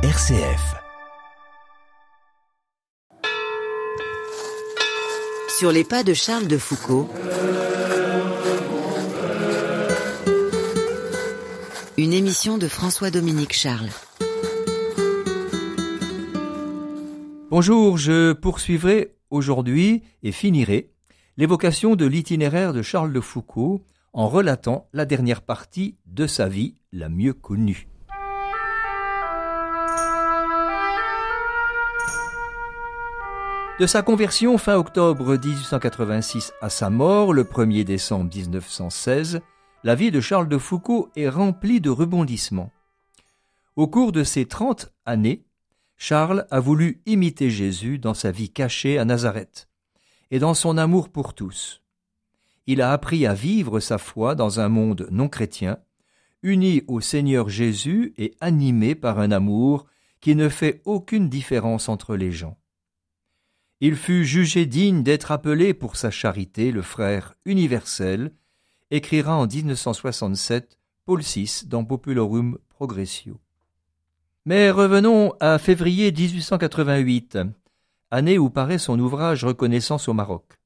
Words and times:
RCF. 0.00 0.76
Sur 5.58 5.72
les 5.72 5.82
pas 5.82 6.04
de 6.04 6.14
Charles 6.14 6.46
de 6.46 6.56
Foucault. 6.56 7.10
Une 11.96 12.12
émission 12.12 12.58
de 12.58 12.68
François-Dominique 12.68 13.52
Charles. 13.52 13.88
Bonjour, 17.50 17.98
je 17.98 18.34
poursuivrai 18.34 19.16
aujourd'hui 19.30 20.04
et 20.22 20.30
finirai 20.30 20.92
l'évocation 21.36 21.96
de 21.96 22.06
l'itinéraire 22.06 22.72
de 22.72 22.82
Charles 22.82 23.12
de 23.12 23.20
Foucault 23.20 23.84
en 24.12 24.28
relatant 24.28 24.88
la 24.92 25.04
dernière 25.04 25.42
partie 25.42 25.96
de 26.06 26.28
sa 26.28 26.48
vie 26.48 26.76
la 26.92 27.08
mieux 27.08 27.32
connue. 27.34 27.88
De 33.78 33.86
sa 33.86 34.02
conversion 34.02 34.58
fin 34.58 34.74
octobre 34.74 35.36
1886 35.36 36.52
à 36.60 36.68
sa 36.68 36.90
mort 36.90 37.32
le 37.32 37.44
1er 37.44 37.84
décembre 37.84 38.28
1916, 38.34 39.40
la 39.84 39.94
vie 39.94 40.10
de 40.10 40.20
Charles 40.20 40.48
de 40.48 40.58
Foucault 40.58 41.10
est 41.14 41.28
remplie 41.28 41.80
de 41.80 41.88
rebondissements. 41.88 42.72
Au 43.76 43.86
cours 43.86 44.10
de 44.10 44.24
ces 44.24 44.46
trente 44.46 44.92
années, 45.06 45.44
Charles 45.96 46.44
a 46.50 46.58
voulu 46.58 47.02
imiter 47.06 47.50
Jésus 47.50 48.00
dans 48.00 48.14
sa 48.14 48.32
vie 48.32 48.50
cachée 48.50 48.98
à 48.98 49.04
Nazareth 49.04 49.68
et 50.32 50.40
dans 50.40 50.54
son 50.54 50.76
amour 50.76 51.08
pour 51.08 51.34
tous. 51.34 51.80
Il 52.66 52.82
a 52.82 52.90
appris 52.90 53.26
à 53.26 53.34
vivre 53.34 53.78
sa 53.78 53.98
foi 53.98 54.34
dans 54.34 54.58
un 54.58 54.68
monde 54.68 55.06
non 55.12 55.28
chrétien, 55.28 55.78
uni 56.42 56.82
au 56.88 57.00
Seigneur 57.00 57.48
Jésus 57.48 58.12
et 58.18 58.34
animé 58.40 58.96
par 58.96 59.20
un 59.20 59.30
amour 59.30 59.86
qui 60.20 60.34
ne 60.34 60.48
fait 60.48 60.82
aucune 60.84 61.28
différence 61.28 61.88
entre 61.88 62.16
les 62.16 62.32
gens. 62.32 62.57
Il 63.80 63.94
fut 63.94 64.24
jugé 64.24 64.66
digne 64.66 65.04
d'être 65.04 65.30
appelé 65.30 65.72
pour 65.72 65.94
sa 65.94 66.10
charité 66.10 66.72
le 66.72 66.82
frère 66.82 67.34
universel, 67.44 68.32
écrira 68.90 69.36
en 69.36 69.46
1967 69.46 70.78
Paul 71.04 71.20
VI 71.20 71.62
dans 71.66 71.84
Populorum 71.84 72.58
Progressio. 72.70 73.38
Mais 74.46 74.72
revenons 74.72 75.32
à 75.38 75.58
février 75.58 76.10
1888, 76.10 77.38
année 78.10 78.36
où 78.36 78.50
paraît 78.50 78.78
son 78.78 78.98
ouvrage 78.98 79.44
Reconnaissance 79.44 80.08
au 80.08 80.12
Maroc. 80.12 80.58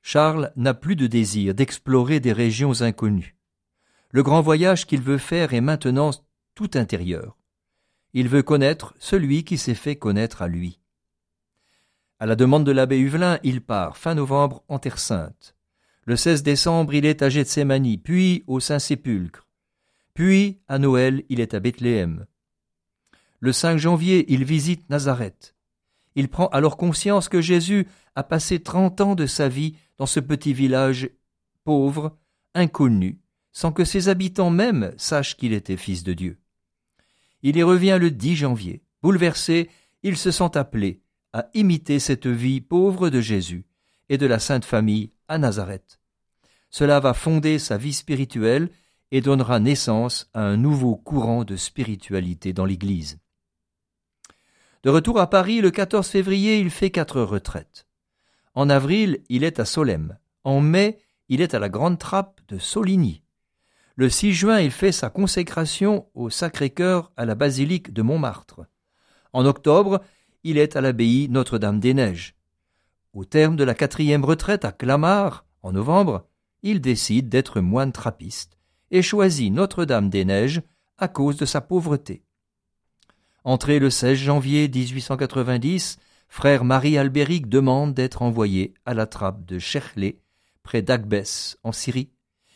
Charles 0.00 0.52
n'a 0.54 0.72
plus 0.72 0.94
de 0.94 1.08
désir 1.08 1.52
d'explorer 1.52 2.20
des 2.20 2.32
régions 2.32 2.80
inconnues. 2.80 3.34
Le 4.10 4.22
grand 4.22 4.40
voyage 4.40 4.86
qu'il 4.86 5.02
veut 5.02 5.18
faire 5.18 5.52
est 5.52 5.60
maintenant 5.60 6.12
tout 6.54 6.70
intérieur. 6.74 7.36
Il 8.14 8.28
veut 8.28 8.44
connaître 8.44 8.94
celui 9.00 9.42
qui 9.42 9.58
s'est 9.58 9.74
fait 9.74 9.96
connaître 9.96 10.42
à 10.42 10.48
lui. 10.48 10.78
À 12.18 12.24
la 12.24 12.34
demande 12.34 12.64
de 12.64 12.72
l'abbé 12.72 12.98
Huvelin, 12.98 13.38
il 13.42 13.60
part 13.60 13.98
fin 13.98 14.14
novembre 14.14 14.64
en 14.68 14.78
Terre 14.78 14.98
Sainte. 14.98 15.54
Le 16.04 16.16
16 16.16 16.42
décembre, 16.42 16.94
il 16.94 17.04
est 17.04 17.20
à 17.20 17.28
Gethsemane, 17.28 17.98
puis 17.98 18.42
au 18.46 18.58
Saint-Sépulcre. 18.58 19.46
Puis, 20.14 20.60
à 20.66 20.78
Noël, 20.78 21.24
il 21.28 21.40
est 21.40 21.52
à 21.52 21.60
Bethléem. 21.60 22.24
Le 23.40 23.52
5 23.52 23.76
janvier, 23.76 24.24
il 24.32 24.44
visite 24.44 24.88
Nazareth. 24.88 25.54
Il 26.14 26.28
prend 26.28 26.46
alors 26.46 26.78
conscience 26.78 27.28
que 27.28 27.42
Jésus 27.42 27.86
a 28.14 28.22
passé 28.22 28.60
trente 28.60 29.02
ans 29.02 29.14
de 29.14 29.26
sa 29.26 29.50
vie 29.50 29.76
dans 29.98 30.06
ce 30.06 30.20
petit 30.20 30.54
village 30.54 31.10
pauvre, 31.64 32.16
inconnu, 32.54 33.20
sans 33.52 33.72
que 33.72 33.84
ses 33.84 34.08
habitants 34.08 34.48
même 34.48 34.94
sachent 34.96 35.36
qu'il 35.36 35.52
était 35.52 35.76
fils 35.76 36.02
de 36.02 36.14
Dieu. 36.14 36.38
Il 37.42 37.58
y 37.58 37.62
revient 37.62 37.98
le 38.00 38.10
10 38.10 38.36
janvier. 38.36 38.82
Bouleversé, 39.02 39.68
il 40.02 40.16
se 40.16 40.30
sent 40.30 40.56
appelé, 40.56 41.02
à 41.36 41.50
imiter 41.52 41.98
cette 41.98 42.26
vie 42.26 42.62
pauvre 42.62 43.10
de 43.10 43.20
Jésus 43.20 43.66
et 44.08 44.16
de 44.16 44.24
la 44.24 44.38
Sainte 44.38 44.64
Famille 44.64 45.12
à 45.28 45.36
Nazareth. 45.36 46.00
Cela 46.70 46.98
va 46.98 47.12
fonder 47.12 47.58
sa 47.58 47.76
vie 47.76 47.92
spirituelle 47.92 48.70
et 49.10 49.20
donnera 49.20 49.60
naissance 49.60 50.30
à 50.32 50.40
un 50.40 50.56
nouveau 50.56 50.96
courant 50.96 51.44
de 51.44 51.56
spiritualité 51.56 52.54
dans 52.54 52.64
l'Église. 52.64 53.18
De 54.82 54.88
retour 54.88 55.20
à 55.20 55.28
Paris 55.28 55.60
le 55.60 55.70
14 55.70 56.08
février, 56.08 56.58
il 56.58 56.70
fait 56.70 56.88
quatre 56.88 57.20
retraites. 57.20 57.86
En 58.54 58.70
avril, 58.70 59.20
il 59.28 59.44
est 59.44 59.60
à 59.60 59.66
Solesmes. 59.66 60.16
En 60.42 60.62
mai, 60.62 61.00
il 61.28 61.42
est 61.42 61.52
à 61.52 61.58
la 61.58 61.68
Grande 61.68 61.98
Trappe 61.98 62.40
de 62.48 62.56
Soligny. 62.56 63.22
Le 63.94 64.08
6 64.08 64.32
juin, 64.32 64.60
il 64.60 64.70
fait 64.70 64.90
sa 64.90 65.10
consécration 65.10 66.06
au 66.14 66.30
Sacré-Cœur 66.30 67.12
à 67.14 67.26
la 67.26 67.34
basilique 67.34 67.92
de 67.92 68.00
Montmartre. 68.00 68.62
En 69.34 69.44
octobre, 69.44 70.00
il 70.46 70.58
est 70.58 70.76
à 70.76 70.80
l'abbaye 70.80 71.28
Notre-Dame-des-Neiges. 71.28 72.36
Au 73.12 73.24
terme 73.24 73.56
de 73.56 73.64
la 73.64 73.74
quatrième 73.74 74.24
retraite 74.24 74.64
à 74.64 74.70
Clamart, 74.70 75.44
en 75.64 75.72
novembre, 75.72 76.28
il 76.62 76.80
décide 76.80 77.28
d'être 77.28 77.60
moine 77.60 77.90
trappiste 77.90 78.56
et 78.92 79.02
choisit 79.02 79.52
Notre-Dame-des-Neiges 79.52 80.62
à 80.98 81.08
cause 81.08 81.36
de 81.36 81.46
sa 81.46 81.60
pauvreté. 81.60 82.22
Entré 83.42 83.80
le 83.80 83.90
16 83.90 84.16
janvier 84.16 84.68
1890, 84.68 85.98
frère 86.28 86.62
Marie 86.62 86.96
Albéric 86.96 87.48
demande 87.48 87.92
d'être 87.92 88.22
envoyé 88.22 88.72
à 88.84 88.94
la 88.94 89.06
trappe 89.06 89.44
de 89.46 89.58
Cherlé, 89.58 90.20
près 90.62 90.80
d'Agbès, 90.80 91.58
en 91.64 91.72
Syrie, 91.72 92.12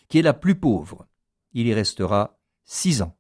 qui 0.09 0.21
est 0.21 0.23
la 0.23 0.33
plus 0.33 0.55
pauvre. 0.55 1.09
Il 1.55 1.67
y 1.67 1.75
restera 1.75 2.39
six 2.65 3.03
ans. 3.03 3.17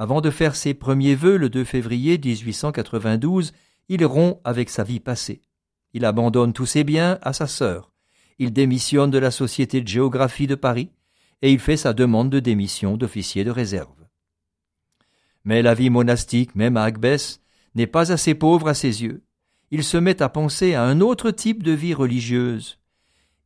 Avant 0.00 0.22
de 0.22 0.30
faire 0.30 0.56
ses 0.56 0.72
premiers 0.72 1.14
vœux 1.14 1.36
le 1.36 1.50
2 1.50 1.62
février 1.62 2.16
1892, 2.16 3.52
il 3.90 4.06
rompt 4.06 4.40
avec 4.44 4.70
sa 4.70 4.82
vie 4.82 4.98
passée. 4.98 5.42
Il 5.92 6.06
abandonne 6.06 6.54
tous 6.54 6.64
ses 6.64 6.84
biens 6.84 7.18
à 7.20 7.34
sa 7.34 7.46
sœur. 7.46 7.92
Il 8.38 8.54
démissionne 8.54 9.10
de 9.10 9.18
la 9.18 9.30
Société 9.30 9.82
de 9.82 9.86
géographie 9.86 10.46
de 10.46 10.54
Paris 10.54 10.88
et 11.42 11.52
il 11.52 11.58
fait 11.58 11.76
sa 11.76 11.92
demande 11.92 12.30
de 12.30 12.40
démission 12.40 12.96
d'officier 12.96 13.44
de 13.44 13.50
réserve. 13.50 14.06
Mais 15.44 15.60
la 15.60 15.74
vie 15.74 15.90
monastique, 15.90 16.54
même 16.54 16.78
à 16.78 16.84
Agbès, 16.84 17.42
n'est 17.74 17.86
pas 17.86 18.10
assez 18.10 18.34
pauvre 18.34 18.68
à 18.68 18.74
ses 18.74 19.02
yeux. 19.02 19.22
Il 19.70 19.84
se 19.84 19.98
met 19.98 20.22
à 20.22 20.30
penser 20.30 20.72
à 20.72 20.82
un 20.82 21.02
autre 21.02 21.30
type 21.30 21.62
de 21.62 21.72
vie 21.72 21.92
religieuse. 21.92 22.78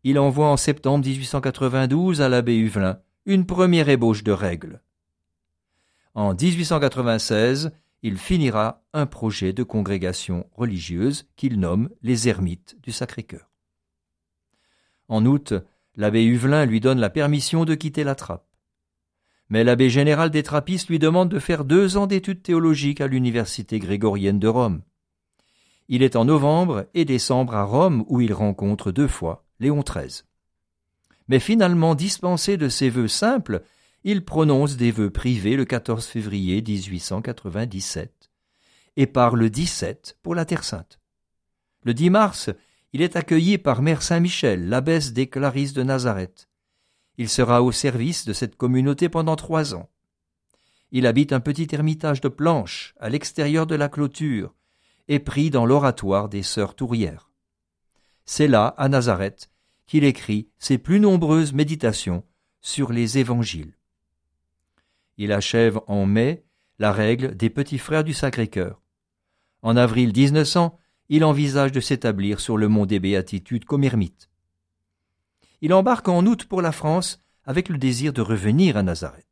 Il 0.05 0.21
envoie 0.21 0.51
en 0.51 0.57
septembre 0.57 1.05
1892 1.05 2.21
à 2.21 2.29
l'abbé 2.29 2.57
Huvelin 2.57 3.01
une 3.27 3.45
première 3.45 3.89
ébauche 3.89 4.23
de 4.23 4.31
règles. 4.31 4.84
En 6.15 6.33
1896, 6.33 7.73
il 8.03 8.19
finira 8.19 8.85
un 8.93 9.07
projet 9.07 9.53
de 9.53 9.65
congrégation 9.65 10.47
religieuse 10.53 11.27
qu'il 11.35 11.59
nomme 11.59 11.91
les 12.03 12.29
Ermites 12.29 12.77
du 12.83 12.93
Sacré-Cœur. 12.93 13.51
En 15.09 15.27
août, 15.27 15.55
l'abbé 15.97 16.25
Huvelin 16.25 16.67
lui 16.67 16.81
donne 16.81 17.01
la 17.01 17.11
permission 17.11 17.65
de 17.65 17.75
quitter 17.75 18.05
la 18.05 18.15
trappe. 18.15 18.47
Mais 19.49 19.65
l'abbé 19.65 19.91
général 19.91 20.31
des 20.31 20.43
Trappistes 20.43 20.89
lui 20.89 20.99
demande 20.99 21.29
de 21.29 21.39
faire 21.39 21.65
deux 21.65 21.97
ans 21.97 22.07
d'études 22.07 22.43
théologiques 22.43 23.01
à 23.01 23.09
l'université 23.09 23.79
grégorienne 23.79 24.39
de 24.39 24.49
Rome. 24.49 24.83
Il 25.89 26.03
est 26.03 26.17
en 26.17 26.25
novembre 26.25 26.87
et 26.95 27.05
décembre 27.05 27.55
à 27.55 27.65
Rome 27.65 28.05
où 28.09 28.21
il 28.21 28.33
rencontre 28.33 28.93
deux 28.93 29.09
fois 29.09 29.45
Léon 29.61 29.83
XIII. 29.83 30.23
Mais 31.29 31.41
finalement 31.41 31.95
dispensé 31.95 32.57
de 32.57 32.69
ses 32.69 32.89
vœux 32.89 33.09
simples, 33.09 33.63
il 34.07 34.23
prononce 34.23 34.77
des 34.77 34.91
vœux 34.91 35.09
privés 35.09 35.57
le 35.57 35.65
14 35.65 36.05
février 36.05 36.61
1897 36.61 38.31
et 38.97 39.07
part 39.07 39.35
le 39.35 39.49
17 39.49 40.19
pour 40.23 40.35
la 40.35 40.45
Terre 40.45 40.63
Sainte. 40.63 41.01
Le 41.85 41.95
10 41.95 42.11
mars, 42.11 42.51
il 42.93 43.01
est 43.01 43.17
accueilli 43.17 43.57
par 43.57 43.81
Mère 43.81 44.03
Saint-Michel, 44.03 44.69
l'abbesse 44.69 45.15
des 45.15 45.27
Clarisses 45.27 45.73
de 45.73 45.83
Nazareth. 45.83 46.51
Il 47.17 47.31
sera 47.31 47.63
au 47.63 47.73
service 47.73 48.27
de 48.27 48.35
cette 48.35 48.57
communauté 48.57 49.09
pendant 49.09 49.37
trois 49.37 49.75
ans. 49.75 49.89
Il 50.93 51.07
habite 51.07 51.33
un 51.33 51.41
petit 51.41 51.69
ermitage 51.73 52.21
de 52.21 52.29
planches 52.29 52.95
à 53.01 53.09
l'extérieur 53.09 53.67
de 53.67 53.75
la 53.75 53.89
clôture 53.89 54.55
et 55.09 55.19
prie 55.19 55.49
dans 55.49 55.65
l'oratoire 55.65 56.29
des 56.29 56.43
sœurs 56.43 56.75
tourières. 56.75 57.31
C'est 58.27 58.49
là, 58.49 58.75
à 58.77 58.91
Nazareth, 58.91 59.51
qu'il 59.87 60.05
écrit 60.05 60.51
ses 60.59 60.77
plus 60.77 61.01
nombreuses 61.01 61.55
méditations 61.55 62.23
sur 62.61 62.93
les 62.93 63.17
évangiles. 63.17 63.75
Il 65.17 65.33
achève 65.33 65.81
en 65.87 66.07
mai 66.07 66.45
la 66.79 66.93
règle 66.93 67.37
des 67.37 67.51
petits 67.51 67.79
frères 67.79 68.05
du 68.05 68.15
Sacré-Cœur. 68.15 68.83
En 69.63 69.77
avril 69.77 70.13
1900, 70.15 70.79
il 71.09 71.25
envisage 71.25 71.73
de 71.73 71.81
s'établir 71.81 72.41
sur 72.41 72.57
le 72.57 72.69
mont 72.69 72.87
des 72.87 72.99
Béatitudes 72.99 73.65
comme 73.65 73.85
ermite. 73.85 74.29
Il 75.61 75.73
embarque 75.73 76.09
en 76.09 76.27
août 76.27 76.45
pour 76.45 76.63
la 76.63 76.73
France 76.73 77.23
avec 77.45 77.69
le 77.69 77.79
désir 77.79 78.13
de 78.13 78.23
revenir 78.23 78.77
à 78.77 78.83
Nazareth. 78.83 79.27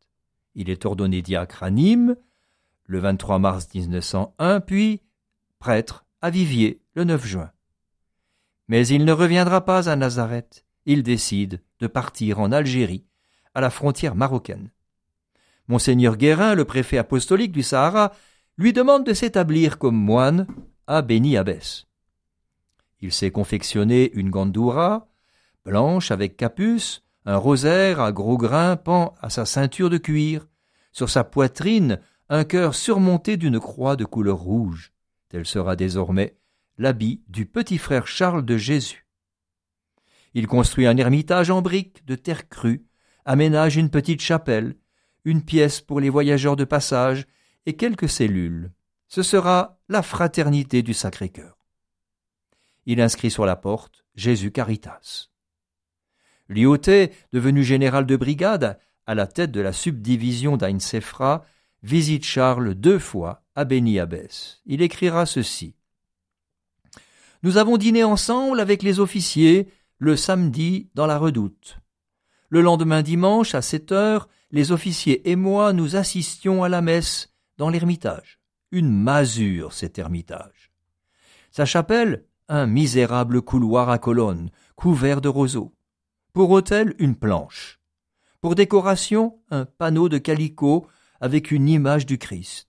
Il 0.54 0.70
est 0.70 0.84
ordonné 0.84 1.22
diacre 1.22 1.62
à 1.62 1.70
Nîmes 1.70 2.16
le 2.86 2.98
23 2.98 3.38
mars 3.38 3.68
1901, 3.74 4.60
puis 4.60 5.00
prêtre 5.58 6.04
à 6.20 6.30
Viviers 6.30 6.82
le 6.94 7.04
9 7.04 7.24
juin. 7.24 7.50
Mais 8.68 8.86
il 8.86 9.04
ne 9.04 9.12
reviendra 9.12 9.64
pas 9.64 9.88
à 9.88 9.96
Nazareth. 9.96 10.64
Il 10.84 11.02
décide 11.02 11.62
de 11.78 11.86
partir 11.86 12.40
en 12.40 12.52
Algérie, 12.52 13.06
à 13.54 13.60
la 13.60 13.70
frontière 13.70 14.14
marocaine. 14.14 14.70
Monseigneur 15.72 16.18
Guérin, 16.18 16.54
le 16.54 16.66
préfet 16.66 16.98
apostolique 16.98 17.50
du 17.50 17.62
Sahara, 17.62 18.12
lui 18.58 18.74
demande 18.74 19.06
de 19.06 19.14
s'établir 19.14 19.78
comme 19.78 19.96
moine 19.96 20.46
à 20.86 21.00
Beni 21.00 21.38
Abbès. 21.38 21.86
Il 23.00 23.10
s'est 23.10 23.30
confectionné 23.30 24.12
une 24.12 24.28
gandoura, 24.28 25.08
blanche 25.64 26.10
avec 26.10 26.36
capuce, 26.36 27.04
un 27.24 27.38
rosaire 27.38 28.02
à 28.02 28.12
gros 28.12 28.36
grains 28.36 28.76
pend 28.76 29.14
à 29.22 29.30
sa 29.30 29.46
ceinture 29.46 29.88
de 29.88 29.96
cuir, 29.96 30.46
sur 30.92 31.08
sa 31.08 31.24
poitrine 31.24 32.00
un 32.28 32.44
cœur 32.44 32.74
surmonté 32.74 33.38
d'une 33.38 33.58
croix 33.58 33.96
de 33.96 34.04
couleur 34.04 34.40
rouge. 34.40 34.92
Tel 35.30 35.46
sera 35.46 35.74
désormais 35.74 36.36
l'habit 36.76 37.22
du 37.28 37.46
petit 37.46 37.78
frère 37.78 38.06
Charles 38.06 38.44
de 38.44 38.58
Jésus. 38.58 39.06
Il 40.34 40.46
construit 40.48 40.86
un 40.86 40.98
ermitage 40.98 41.48
en 41.48 41.62
briques 41.62 42.04
de 42.04 42.14
terre 42.14 42.50
crue, 42.50 42.84
aménage 43.24 43.76
une 43.76 43.88
petite 43.88 44.20
chapelle, 44.20 44.76
une 45.24 45.42
pièce 45.42 45.80
pour 45.80 46.00
les 46.00 46.10
voyageurs 46.10 46.56
de 46.56 46.64
passage 46.64 47.26
et 47.66 47.74
quelques 47.74 48.08
cellules. 48.08 48.72
Ce 49.08 49.22
sera 49.22 49.78
la 49.88 50.02
fraternité 50.02 50.82
du 50.82 50.94
Sacré-Cœur. 50.94 51.56
Il 52.86 53.00
inscrit 53.00 53.30
sur 53.30 53.46
la 53.46 53.56
porte 53.56 54.04
Jésus 54.14 54.50
Caritas. 54.50 55.28
Lyoté, 56.48 57.12
devenu 57.32 57.62
général 57.62 58.06
de 58.06 58.16
brigade, 58.16 58.78
à 59.06 59.14
la 59.14 59.26
tête 59.26 59.52
de 59.52 59.60
la 59.60 59.72
subdivision 59.72 60.56
d'Ain-Sefra, 60.56 61.44
visite 61.82 62.24
Charles 62.24 62.74
deux 62.74 62.98
fois 62.98 63.44
à 63.54 63.64
Beni 63.64 63.98
Abbès. 63.98 64.60
Il 64.66 64.82
écrira 64.82 65.26
ceci. 65.26 65.74
Nous 67.42 67.56
avons 67.56 67.76
dîné 67.76 68.04
ensemble 68.04 68.60
avec 68.60 68.82
les 68.82 69.00
officiers 69.00 69.68
le 69.98 70.16
samedi 70.16 70.90
dans 70.94 71.06
la 71.06 71.18
redoute. 71.18 71.78
Le 72.48 72.60
lendemain 72.60 73.02
dimanche, 73.02 73.54
à 73.54 73.62
sept 73.62 73.92
heures, 73.92 74.28
les 74.52 74.70
officiers 74.70 75.28
et 75.30 75.34
moi 75.34 75.72
nous 75.72 75.96
assistions 75.96 76.62
à 76.62 76.68
la 76.68 76.82
messe 76.82 77.32
dans 77.56 77.70
l'ermitage. 77.70 78.38
Une 78.70 78.90
masure, 78.90 79.72
cet 79.72 79.98
ermitage. 79.98 80.70
Sa 81.50 81.64
chapelle, 81.64 82.24
un 82.48 82.66
misérable 82.66 83.42
couloir 83.42 83.88
à 83.88 83.98
colonnes, 83.98 84.50
couvert 84.76 85.20
de 85.20 85.28
roseaux. 85.28 85.74
Pour 86.32 86.50
autel, 86.50 86.94
une 86.98 87.16
planche. 87.16 87.80
Pour 88.40 88.54
décoration, 88.54 89.38
un 89.50 89.64
panneau 89.64 90.08
de 90.08 90.18
calicot 90.18 90.86
avec 91.20 91.50
une 91.50 91.68
image 91.68 92.06
du 92.06 92.18
Christ. 92.18 92.68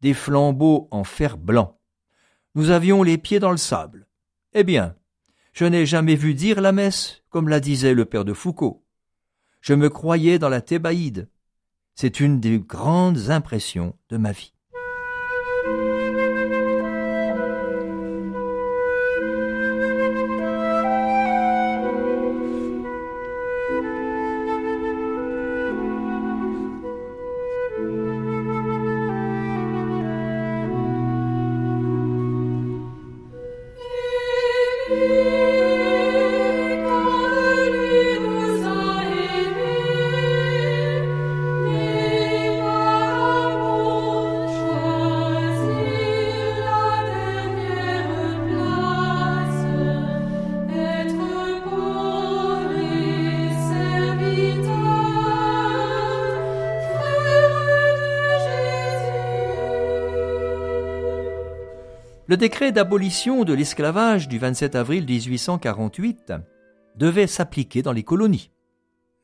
Des 0.00 0.14
flambeaux 0.14 0.88
en 0.90 1.04
fer 1.04 1.36
blanc. 1.36 1.78
Nous 2.54 2.70
avions 2.70 3.02
les 3.02 3.18
pieds 3.18 3.38
dans 3.38 3.50
le 3.50 3.56
sable. 3.56 4.06
Eh 4.54 4.64
bien, 4.64 4.96
je 5.52 5.64
n'ai 5.64 5.86
jamais 5.86 6.16
vu 6.16 6.34
dire 6.34 6.60
la 6.60 6.72
messe, 6.72 7.22
comme 7.28 7.48
la 7.48 7.60
disait 7.60 7.94
le 7.94 8.04
père 8.04 8.24
de 8.24 8.32
Foucault. 8.32 8.81
Je 9.62 9.74
me 9.74 9.88
croyais 9.88 10.40
dans 10.40 10.48
la 10.48 10.60
Thébaïde. 10.60 11.28
C'est 11.94 12.18
une 12.18 12.40
des 12.40 12.58
grandes 12.58 13.30
impressions 13.30 13.96
de 14.08 14.16
ma 14.16 14.32
vie. 14.32 14.52
Le 62.32 62.38
décret 62.38 62.72
d'abolition 62.72 63.44
de 63.44 63.52
l'esclavage 63.52 64.26
du 64.26 64.38
27 64.38 64.74
avril 64.74 65.04
1848 65.04 66.32
devait 66.96 67.26
s'appliquer 67.26 67.82
dans 67.82 67.92
les 67.92 68.04
colonies. 68.04 68.50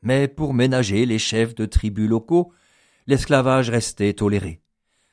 Mais 0.03 0.27
pour 0.27 0.53
ménager 0.53 1.07
les 1.07 1.17
chefs 1.17 1.55
de 1.55 1.65
tribus 1.65 2.07
locaux, 2.07 2.53
l'esclavage 3.07 3.71
restait 3.71 4.13
toléré. 4.13 4.61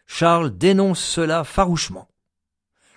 Charles 0.05 0.55
dénonce 0.59 1.03
cela 1.03 1.43
farouchement. 1.43 2.07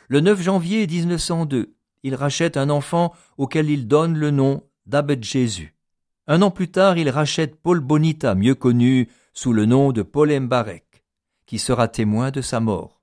Le 0.10 0.20
9 0.20 0.42
janvier 0.42 0.86
1902, 0.86 1.74
il 2.04 2.14
rachète 2.14 2.58
un 2.58 2.70
enfant 2.70 3.14
auquel 3.38 3.70
il 3.70 3.88
donne 3.88 4.18
le 4.18 4.32
nom 4.32 4.64
d'Abed 4.86 5.24
Jésus. 5.24 5.78
Un 6.28 6.42
an 6.42 6.52
plus 6.52 6.72
tard, 6.72 6.98
il 6.98 7.10
rachète 7.10 7.56
Paul 7.56 7.80
Bonita, 7.80 8.36
mieux 8.36 8.54
connu 8.54 9.08
sous 9.32 9.54
le 9.54 9.66
nom 9.66 9.94
de 9.94 10.02
Paul 10.02 10.38
Mbarek, 10.38 11.06
qui 11.46 11.58
sera 11.58 11.88
témoin 11.88 12.32
de 12.32 12.42
sa 12.42 12.60
mort 12.60 12.99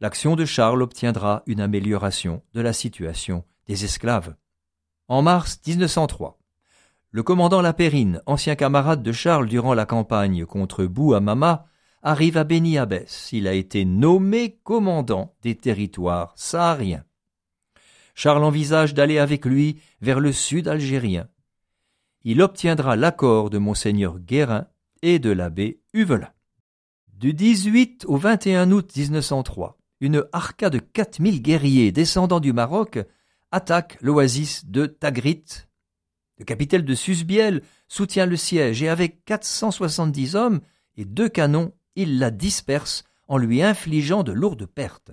l'action 0.00 0.36
de 0.36 0.44
Charles 0.44 0.82
obtiendra 0.82 1.42
une 1.46 1.60
amélioration 1.60 2.42
de 2.54 2.60
la 2.60 2.72
situation 2.72 3.44
des 3.66 3.84
esclaves. 3.84 4.34
En 5.08 5.22
mars 5.22 5.60
1903, 5.66 6.38
le 7.10 7.22
commandant 7.22 7.62
Lapérine, 7.62 8.20
ancien 8.26 8.54
camarade 8.54 9.02
de 9.02 9.12
Charles 9.12 9.48
durant 9.48 9.74
la 9.74 9.86
campagne 9.86 10.44
contre 10.44 10.84
Bouamama, 10.84 11.66
arrive 12.02 12.36
à 12.36 12.44
Beni 12.44 12.78
Abbès. 12.78 13.30
Il 13.32 13.48
a 13.48 13.54
été 13.54 13.84
nommé 13.84 14.58
commandant 14.62 15.34
des 15.42 15.54
territoires 15.54 16.32
sahariens. 16.36 17.04
Charles 18.14 18.44
envisage 18.44 18.94
d'aller 18.94 19.18
avec 19.18 19.46
lui 19.46 19.80
vers 20.00 20.20
le 20.20 20.32
sud 20.32 20.68
algérien. 20.68 21.28
Il 22.24 22.42
obtiendra 22.42 22.96
l'accord 22.96 23.48
de 23.48 23.58
monseigneur 23.58 24.18
Guérin 24.18 24.66
et 25.02 25.18
de 25.18 25.30
l'abbé 25.30 25.80
Huvelin. 25.94 26.30
Du 27.14 27.32
18 27.32 28.04
au 28.06 28.16
21 28.16 28.70
août 28.70 28.92
1903, 28.94 29.77
une 30.00 30.24
arca 30.32 30.70
de 30.70 30.78
4000 30.78 31.42
guerriers 31.42 31.92
descendant 31.92 32.40
du 32.40 32.52
Maroc 32.52 32.98
attaque 33.50 33.98
l'oasis 34.00 34.66
de 34.66 34.86
Tagrit. 34.86 35.44
Le 36.38 36.44
capitaine 36.44 36.82
de 36.82 36.94
Susbiel 36.94 37.62
soutient 37.88 38.26
le 38.26 38.36
siège 38.36 38.82
et 38.82 38.88
avec 38.88 39.24
470 39.24 40.36
hommes 40.36 40.60
et 40.96 41.04
deux 41.04 41.28
canons, 41.28 41.72
il 41.96 42.18
la 42.18 42.30
disperse 42.30 43.04
en 43.26 43.38
lui 43.38 43.62
infligeant 43.62 44.22
de 44.22 44.32
lourdes 44.32 44.66
pertes. 44.66 45.12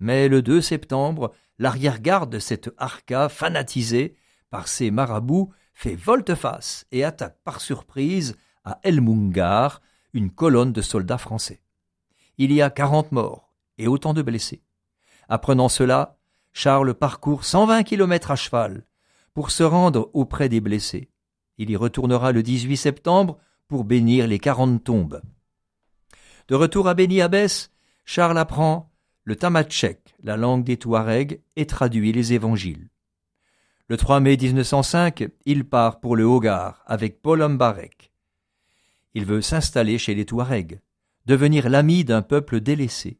Mais 0.00 0.28
le 0.28 0.42
2 0.42 0.60
septembre, 0.60 1.32
l'arrière-garde 1.58 2.30
de 2.30 2.38
cette 2.38 2.70
arca 2.78 3.28
fanatisée 3.28 4.16
par 4.50 4.68
ses 4.68 4.90
marabouts 4.90 5.52
fait 5.72 5.94
volte-face 5.94 6.86
et 6.92 7.04
attaque 7.04 7.38
par 7.44 7.60
surprise 7.60 8.36
à 8.64 8.80
El 8.82 9.00
Mungar 9.00 9.80
une 10.12 10.30
colonne 10.30 10.72
de 10.72 10.82
soldats 10.82 11.18
français. 11.18 11.60
Il 12.38 12.52
y 12.52 12.62
a 12.62 12.70
quarante 12.70 13.12
morts, 13.12 13.43
et 13.78 13.86
autant 13.86 14.14
de 14.14 14.22
blessés. 14.22 14.62
Apprenant 15.28 15.68
cela, 15.68 16.18
Charles 16.52 16.94
parcourt 16.94 17.44
120 17.44 17.82
kilomètres 17.82 18.30
à 18.30 18.36
cheval 18.36 18.86
pour 19.32 19.50
se 19.50 19.62
rendre 19.62 20.10
auprès 20.12 20.48
des 20.48 20.60
blessés. 20.60 21.10
Il 21.58 21.70
y 21.70 21.76
retournera 21.76 22.32
le 22.32 22.42
18 22.42 22.76
septembre 22.76 23.38
pour 23.68 23.84
bénir 23.84 24.26
les 24.26 24.38
quarante 24.38 24.84
tombes. 24.84 25.20
De 26.48 26.54
retour 26.54 26.88
à 26.88 26.94
Béni 26.94 27.20
Abbès, 27.20 27.72
Charles 28.04 28.38
apprend 28.38 28.92
le 29.24 29.36
tamatchek, 29.36 30.14
la 30.22 30.36
langue 30.36 30.64
des 30.64 30.76
Touaregs, 30.76 31.40
et 31.56 31.66
traduit 31.66 32.12
les 32.12 32.34
évangiles. 32.34 32.90
Le 33.88 33.96
3 33.96 34.20
mai 34.20 34.36
1905, 34.36 35.28
il 35.46 35.64
part 35.64 36.00
pour 36.00 36.16
le 36.16 36.24
Hogar 36.24 36.82
avec 36.86 37.22
Paul 37.22 37.46
Mbarek. 37.46 38.12
Il 39.14 39.24
veut 39.24 39.40
s'installer 39.40 39.98
chez 39.98 40.14
les 40.14 40.26
Touaregs, 40.26 40.80
devenir 41.26 41.68
l'ami 41.68 42.04
d'un 42.04 42.22
peuple 42.22 42.60
délaissé 42.60 43.18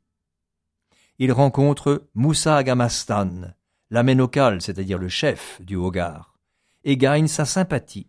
il 1.19 1.33
rencontre 1.33 2.09
Moussa 2.15 2.57
Agamastan, 2.57 3.55
l'aménocal, 3.91 4.61
c'est-à-dire 4.61 4.99
le 4.99 5.09
chef 5.09 5.61
du 5.63 5.77
Hogar, 5.77 6.39
et 6.83 6.97
gagne 6.97 7.29
sa 7.29 7.45
sympathie. 7.45 8.09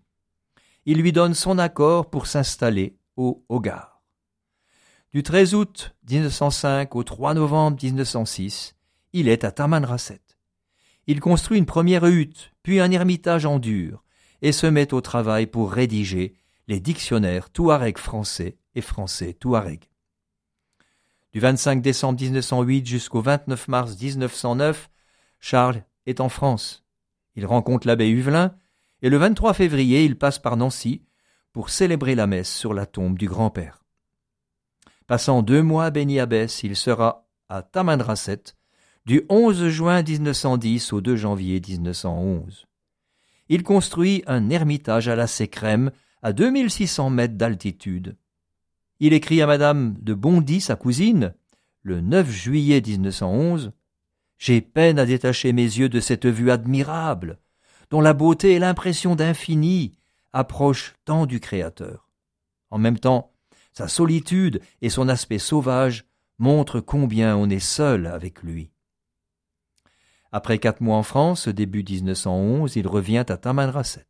Il 0.85 1.00
lui 1.00 1.12
donne 1.12 1.33
son 1.33 1.57
accord 1.57 2.09
pour 2.09 2.27
s'installer 2.27 2.97
au 3.15 3.45
Hogar. 3.50 4.01
Du 5.13 5.24
13 5.24 5.53
août 5.53 5.95
1905 6.09 6.95
au 6.95 7.03
3 7.03 7.35
novembre 7.35 7.77
1906, 7.81 8.75
il 9.13 9.29
est 9.29 9.43
à 9.43 9.51
Tamanrasset. 9.51 10.21
Il 11.07 11.19
construit 11.19 11.59
une 11.59 11.65
première 11.65 12.05
hutte, 12.05 12.51
puis 12.63 12.79
un 12.79 12.91
ermitage 12.91 13.45
en 13.45 13.59
dur, 13.59 14.03
et 14.41 14.51
se 14.51 14.67
met 14.67 14.93
au 14.93 15.01
travail 15.01 15.45
pour 15.45 15.71
rédiger 15.71 16.33
les 16.67 16.79
dictionnaires 16.79 17.50
touareg 17.51 17.97
français 17.97 18.57
et 18.74 18.81
français 18.81 19.33
touareg. 19.33 19.88
Du 21.36 21.42
25 21.42 21.82
décembre 21.82 22.22
1908 22.22 22.86
jusqu'au 22.86 23.22
29 23.22 23.68
mars 23.68 24.01
1909, 24.01 24.89
Charles 25.42 25.84
est 26.06 26.22
en 26.22 26.30
France. 26.30 26.86
Il 27.36 27.46
rencontre 27.46 27.88
l'abbé 27.88 28.08
Huvelin 28.08 28.56
et 29.01 29.10
le 29.10 29.18
23 29.18 29.54
février, 29.54 30.06
il 30.06 30.18
passe 30.18 30.39
par 30.39 30.56
Nancy 30.56 31.01
pour 31.51 31.70
célébrer 31.70 32.15
la 32.15 32.25
messe 32.25 32.50
sur 32.50 32.74
la 32.74 32.86
tombe 32.86 33.18
du 33.18 33.27
grand-père. 33.27 33.84
Passant 35.08 35.42
deux 35.42 35.62
mois 35.62 35.84
à 35.84 35.92
Beni 35.92 36.22
Abbès, 36.22 36.63
il 36.63 36.77
sera 36.77 37.27
à 37.50 37.63
Tamanrasset 37.63 38.44
du 39.06 39.25
11 39.27 39.68
juin 39.68 40.04
1910 40.04 40.94
au 40.94 41.01
2 41.01 41.18
janvier 41.18 41.60
1911. 41.60 42.65
Il 43.50 43.63
construit 43.63 44.24
un 44.25 44.50
ermitage 44.50 45.10
à 45.10 45.18
la 45.18 45.27
Sécrème 45.27 45.92
à 46.22 46.32
2600 46.32 47.10
mètres 47.10 47.36
d'altitude. 47.36 48.15
Il 48.99 49.11
écrit 49.11 49.41
à 49.41 49.47
Madame 49.47 49.95
de 49.99 50.13
Bondy, 50.13 50.61
sa 50.61 50.75
cousine, 50.75 51.33
le 51.83 51.99
9 51.99 52.29
juillet 52.29 52.81
1911 52.81 53.73
J'ai 54.37 54.61
peine 54.61 54.99
à 54.99 55.05
détacher 55.05 55.51
mes 55.51 55.63
yeux 55.63 55.89
de 55.89 55.99
cette 55.99 56.25
vue 56.25 56.49
admirable, 56.49 57.39
dont 57.89 58.01
la 58.01 58.13
beauté 58.13 58.53
et 58.53 58.59
l'impression 58.59 59.15
d'infini 59.15 59.97
approchent 60.31 60.95
tant 61.03 61.25
du 61.25 61.39
Créateur. 61.39 62.09
En 62.69 62.77
même 62.77 62.97
temps, 62.97 63.33
sa 63.73 63.89
solitude 63.89 64.61
et 64.81 64.89
son 64.89 65.09
aspect 65.09 65.39
sauvage 65.39 66.05
montrent 66.39 66.79
combien 66.79 67.35
on 67.35 67.49
est 67.49 67.59
seul 67.59 68.07
avec 68.07 68.43
lui. 68.43 68.71
Après 70.31 70.57
quatre 70.57 70.81
mois 70.81 70.97
en 70.97 71.03
France, 71.03 71.49
début 71.49 71.83
1911, 71.83 72.75
il 72.77 72.87
revient 72.87 73.25
à 73.27 73.37
Tamanrasset. 73.37 74.07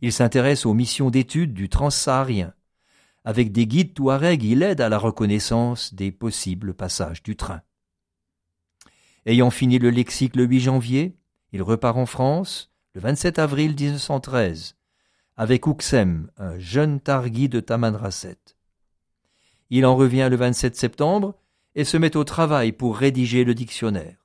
Il 0.00 0.12
s'intéresse 0.12 0.66
aux 0.66 0.74
missions 0.74 1.10
d'études 1.10 1.54
du 1.54 1.68
transsaharien. 1.68 2.54
Avec 3.28 3.52
des 3.52 3.66
guides 3.66 3.92
touaregs, 3.92 4.42
il 4.42 4.62
aide 4.62 4.80
à 4.80 4.88
la 4.88 4.96
reconnaissance 4.96 5.92
des 5.92 6.10
possibles 6.10 6.72
passages 6.72 7.22
du 7.22 7.36
train. 7.36 7.60
Ayant 9.26 9.50
fini 9.50 9.78
le 9.78 9.90
lexique 9.90 10.34
le 10.34 10.44
8 10.44 10.60
janvier, 10.60 11.14
il 11.52 11.60
repart 11.60 11.98
en 11.98 12.06
France 12.06 12.72
le 12.94 13.02
27 13.02 13.38
avril 13.38 13.74
1913 13.78 14.76
avec 15.36 15.66
Ouksem, 15.66 16.30
un 16.38 16.58
jeune 16.58 17.00
targui 17.00 17.50
de 17.50 17.60
Tamanrasset. 17.60 18.38
Il 19.68 19.84
en 19.84 19.94
revient 19.94 20.28
le 20.30 20.36
27 20.36 20.74
septembre 20.74 21.34
et 21.74 21.84
se 21.84 21.98
met 21.98 22.16
au 22.16 22.24
travail 22.24 22.72
pour 22.72 22.96
rédiger 22.96 23.44
le 23.44 23.54
dictionnaire. 23.54 24.16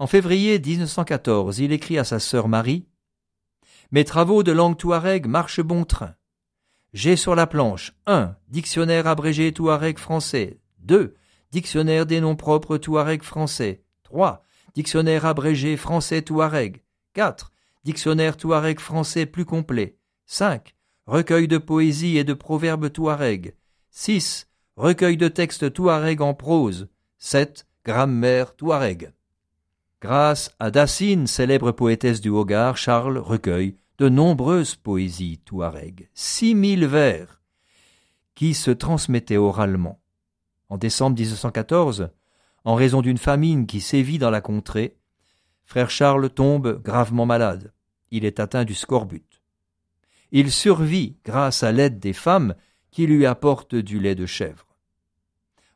En 0.00 0.08
février 0.08 0.58
1914, 0.58 1.60
il 1.60 1.70
écrit 1.70 1.96
à 1.96 2.02
sa 2.02 2.18
sœur 2.18 2.48
Marie 2.48 2.88
Mes 3.92 4.04
travaux 4.04 4.42
de 4.42 4.50
langue 4.50 4.76
touareg 4.76 5.28
marchent 5.28 5.62
bon 5.62 5.84
train. 5.84 6.16
J'ai 6.98 7.14
sur 7.14 7.36
la 7.36 7.46
planche 7.46 7.92
1. 8.06 8.34
Dictionnaire 8.48 9.06
abrégé 9.06 9.52
touareg 9.52 10.00
français. 10.00 10.58
2. 10.80 11.14
Dictionnaire 11.52 12.06
des 12.06 12.20
noms 12.20 12.34
propres 12.34 12.76
touareg 12.76 13.22
français. 13.22 13.84
3. 14.02 14.42
Dictionnaire 14.74 15.24
abrégé 15.24 15.76
français 15.76 16.22
touareg. 16.22 16.82
4. 17.14 17.52
Dictionnaire 17.84 18.36
touareg 18.36 18.80
français 18.80 19.26
plus 19.26 19.44
complet. 19.44 19.96
5. 20.26 20.74
Recueil 21.06 21.46
de 21.46 21.58
poésie 21.58 22.18
et 22.18 22.24
de 22.24 22.34
proverbes 22.34 22.90
touareg. 22.90 23.54
6. 23.90 24.48
Recueil 24.74 25.16
de 25.16 25.28
textes 25.28 25.72
touareg 25.72 26.20
en 26.20 26.34
prose. 26.34 26.88
7. 27.18 27.64
Grammaire 27.84 28.56
touareg. 28.56 29.12
Grâce 30.02 30.50
à 30.58 30.72
Dassine, 30.72 31.28
célèbre 31.28 31.70
poétesse 31.70 32.20
du 32.20 32.30
Hogar, 32.30 32.76
Charles 32.76 33.18
recueille 33.18 33.76
de 33.98 34.08
nombreuses 34.08 34.76
poésies 34.76 35.38
touareg, 35.44 36.08
six 36.14 36.54
mille 36.54 36.86
vers, 36.86 37.40
qui 38.34 38.54
se 38.54 38.70
transmettaient 38.70 39.36
oralement. 39.36 40.00
En 40.68 40.78
décembre 40.78 41.16
1914, 41.16 42.10
en 42.64 42.74
raison 42.74 43.02
d'une 43.02 43.18
famine 43.18 43.66
qui 43.66 43.80
sévit 43.80 44.18
dans 44.18 44.30
la 44.30 44.40
contrée, 44.40 44.96
frère 45.64 45.90
Charles 45.90 46.30
tombe 46.30 46.80
gravement 46.82 47.26
malade 47.26 47.72
il 48.10 48.24
est 48.24 48.40
atteint 48.40 48.64
du 48.64 48.74
scorbut. 48.74 49.42
Il 50.30 50.52
survit 50.52 51.16
grâce 51.24 51.62
à 51.62 51.72
l'aide 51.72 51.98
des 51.98 52.12
femmes 52.12 52.54
qui 52.90 53.06
lui 53.06 53.26
apportent 53.26 53.74
du 53.74 53.98
lait 53.98 54.14
de 54.14 54.26
chèvre. 54.26 54.66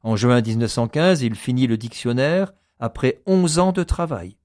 En 0.02 0.16
juin 0.16 0.40
1915, 0.40 1.22
il 1.22 1.34
finit 1.34 1.66
le 1.66 1.76
dictionnaire 1.76 2.52
après 2.78 3.22
onze 3.26 3.58
ans 3.58 3.72
de 3.72 3.82
travail. 3.82 4.36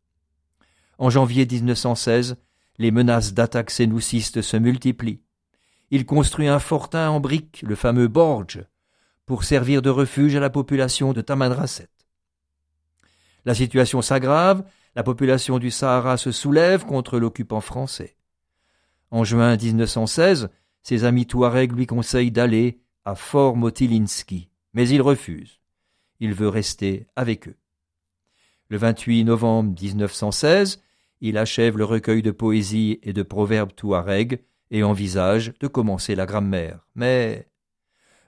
En 0.97 1.09
janvier 1.09 1.45
1916, 1.45 2.37
les 2.77 2.91
menaces 2.91 3.33
d'attaques 3.33 3.71
sénoucistes 3.71 4.41
se 4.41 4.57
multiplient. 4.57 5.21
Il 5.89 6.05
construit 6.05 6.47
un 6.47 6.59
fortin 6.59 7.09
en 7.09 7.19
briques, 7.19 7.63
le 7.65 7.75
fameux 7.75 8.07
Borge, 8.07 8.63
pour 9.25 9.43
servir 9.43 9.81
de 9.81 9.89
refuge 9.89 10.35
à 10.35 10.39
la 10.39 10.49
population 10.49 11.13
de 11.13 11.21
Tamanrasset. 11.21 11.89
La 13.45 13.55
situation 13.55 14.01
s'aggrave 14.01 14.63
la 14.97 15.03
population 15.03 15.59
du 15.59 15.69
Sahara 15.69 16.17
se 16.17 16.31
soulève 16.31 16.83
contre 16.83 17.19
l'occupant 17.19 17.61
français. 17.61 18.17
En 19.11 19.23
juin 19.23 19.55
1916, 19.55 20.49
ses 20.81 21.03
amis 21.03 21.27
Touaregs 21.27 21.73
lui 21.73 21.85
conseillent 21.85 22.31
d'aller 22.31 22.79
à 23.05 23.13
Fort 23.13 23.55
Motilinski, 23.55 24.49
mais 24.73 24.89
il 24.89 25.03
refuse. 25.03 25.59
Il 26.19 26.33
veut 26.33 26.49
rester 26.49 27.05
avec 27.15 27.47
eux. 27.47 27.57
Le 28.69 28.77
28 28.77 29.23
novembre 29.25 29.79
1916, 29.79 30.81
il 31.21 31.37
achève 31.37 31.77
le 31.77 31.85
recueil 31.85 32.21
de 32.21 32.31
poésie 32.31 32.99
et 33.03 33.13
de 33.13 33.23
proverbes 33.23 33.73
touaregs 33.75 34.41
et 34.71 34.83
envisage 34.83 35.53
de 35.59 35.67
commencer 35.67 36.15
la 36.15 36.25
grammaire. 36.25 36.85
Mais 36.95 37.47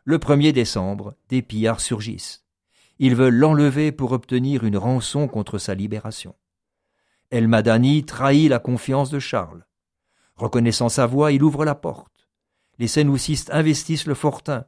le 0.05 0.17
1er 0.17 0.51
décembre, 0.51 1.15
des 1.29 1.41
pillards 1.41 1.81
surgissent. 1.81 2.46
Ils 2.98 3.15
veulent 3.15 3.36
l'enlever 3.36 3.91
pour 3.91 4.12
obtenir 4.12 4.63
une 4.63 4.77
rançon 4.77 5.27
contre 5.27 5.58
sa 5.58 5.75
libération. 5.75 6.36
El 7.29 7.48
Madani 7.48 8.03
trahit 8.05 8.50
la 8.50 8.60
confiance 8.60 9.10
de 9.10 9.19
Charles. 9.19 9.65
Reconnaissant 10.36 10.89
sa 10.89 11.05
voix, 11.05 11.31
il 11.31 11.43
ouvre 11.43 11.63
la 11.63 11.75
porte. 11.75 12.27
Les 12.79 12.88
sénoucistes 12.88 13.51
investissent 13.51 14.08
le 14.08 14.15
fortin. 14.15 14.65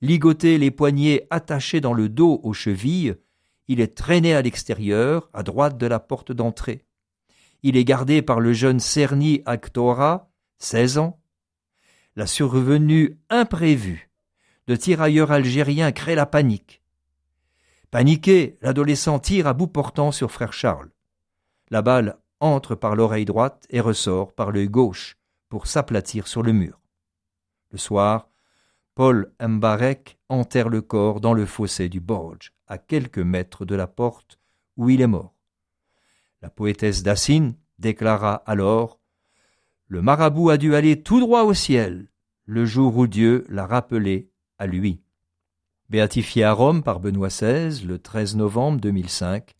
Ligoté 0.00 0.58
les 0.58 0.70
poignets 0.70 1.26
attachés 1.30 1.80
dans 1.80 1.94
le 1.94 2.08
dos 2.08 2.40
aux 2.44 2.52
chevilles, 2.52 3.16
il 3.66 3.80
est 3.80 3.96
traîné 3.96 4.34
à 4.34 4.42
l'extérieur, 4.42 5.28
à 5.32 5.42
droite 5.42 5.76
de 5.76 5.86
la 5.86 5.98
porte 5.98 6.30
d'entrée. 6.30 6.84
Il 7.62 7.76
est 7.76 7.84
gardé 7.84 8.22
par 8.22 8.40
le 8.40 8.52
jeune 8.52 8.80
Cerny 8.80 9.42
Actora, 9.46 10.30
seize 10.58 10.98
ans. 10.98 11.20
La 12.16 12.26
survenue 12.26 13.18
imprévue 13.30 14.08
de 14.68 14.76
tirailleurs 14.76 15.32
algériens 15.32 15.92
crée 15.92 16.14
la 16.14 16.26
panique. 16.26 16.82
Paniqué, 17.90 18.56
l'adolescent 18.60 19.18
tire 19.18 19.46
à 19.46 19.54
bout 19.54 19.66
portant 19.66 20.12
sur 20.12 20.30
frère 20.30 20.52
Charles. 20.52 20.90
La 21.70 21.80
balle 21.80 22.18
entre 22.40 22.74
par 22.74 22.94
l'oreille 22.94 23.24
droite 23.24 23.66
et 23.70 23.80
ressort 23.80 24.34
par 24.34 24.52
l'œil 24.52 24.68
gauche 24.68 25.16
pour 25.48 25.66
s'aplatir 25.66 26.28
sur 26.28 26.42
le 26.42 26.52
mur. 26.52 26.80
Le 27.70 27.78
soir, 27.78 28.28
Paul 28.94 29.32
Mbarek 29.40 30.18
enterre 30.28 30.68
le 30.68 30.82
corps 30.82 31.20
dans 31.20 31.32
le 31.32 31.46
fossé 31.46 31.88
du 31.88 32.00
Borge, 32.00 32.52
à 32.66 32.76
quelques 32.78 33.18
mètres 33.18 33.64
de 33.64 33.74
la 33.74 33.86
porte 33.86 34.38
où 34.76 34.90
il 34.90 35.00
est 35.00 35.06
mort. 35.06 35.37
La 36.40 36.50
poétesse 36.50 37.02
Dassine 37.02 37.54
déclara 37.80 38.34
alors 38.46 39.00
Le 39.88 40.02
marabout 40.02 40.50
a 40.50 40.56
dû 40.56 40.74
aller 40.76 41.02
tout 41.02 41.18
droit 41.18 41.42
au 41.42 41.54
ciel 41.54 42.08
le 42.46 42.64
jour 42.64 42.96
où 42.96 43.06
Dieu 43.06 43.44
l'a 43.48 43.66
rappelé 43.66 44.30
à 44.58 44.66
lui. 44.66 45.02
Béatifié 45.90 46.44
à 46.44 46.52
Rome 46.52 46.82
par 46.82 47.00
Benoît 47.00 47.28
XVI 47.28 47.84
le 47.84 47.98
13 47.98 48.36
novembre 48.36 48.80
2005, 48.80 49.56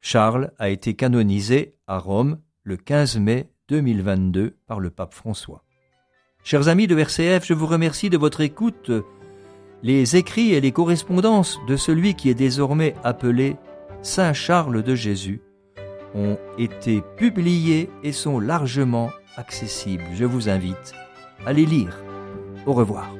Charles 0.00 0.52
a 0.58 0.70
été 0.70 0.94
canonisé 0.94 1.76
à 1.86 1.98
Rome 1.98 2.40
le 2.62 2.76
15 2.76 3.18
mai 3.18 3.50
2022 3.68 4.56
par 4.66 4.80
le 4.80 4.90
pape 4.90 5.14
François. 5.14 5.62
Chers 6.42 6.68
amis 6.68 6.86
de 6.86 6.98
RCF, 6.98 7.44
je 7.44 7.54
vous 7.54 7.66
remercie 7.66 8.08
de 8.08 8.16
votre 8.16 8.40
écoute. 8.40 8.90
Les 9.82 10.16
écrits 10.16 10.54
et 10.54 10.60
les 10.60 10.72
correspondances 10.72 11.58
de 11.68 11.76
celui 11.76 12.14
qui 12.14 12.30
est 12.30 12.34
désormais 12.34 12.94
appelé 13.04 13.56
Saint 14.02 14.32
Charles 14.32 14.82
de 14.82 14.94
Jésus 14.94 15.42
ont 16.14 16.38
été 16.58 17.02
publiés 17.16 17.90
et 18.02 18.12
sont 18.12 18.40
largement 18.40 19.10
accessibles. 19.36 20.04
Je 20.14 20.24
vous 20.24 20.48
invite 20.48 20.92
à 21.46 21.52
les 21.52 21.66
lire. 21.66 21.96
Au 22.66 22.72
revoir. 22.72 23.10